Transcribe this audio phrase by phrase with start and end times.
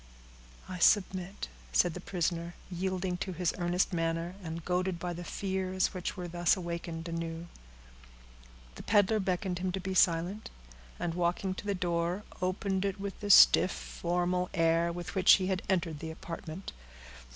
[0.67, 5.89] "I submit," said the prisoner, yielding to his earnest manner, and goaded by the fears
[5.89, 7.45] that were thus awakened anew.
[8.73, 10.49] The peddler beckoned him to be silent,
[10.99, 15.45] and walking to the door, opened it, with the stiff, formal air with which he
[15.45, 16.73] had entered the apartment.